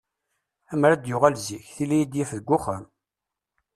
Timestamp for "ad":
1.95-1.99